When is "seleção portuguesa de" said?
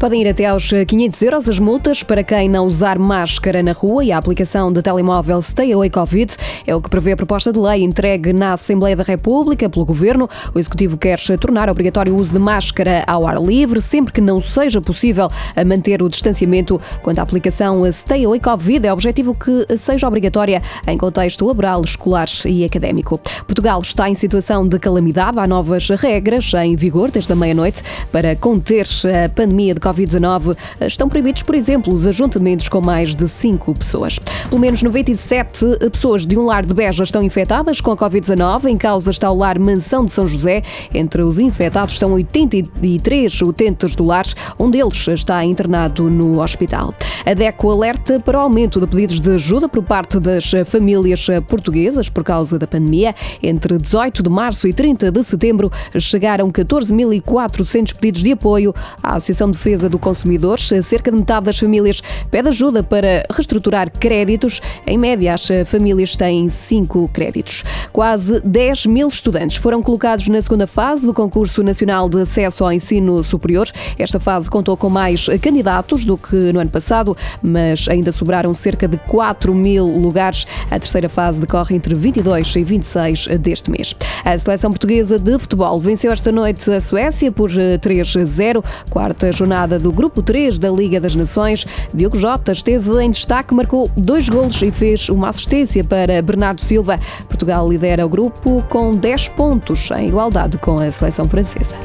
84.38-85.38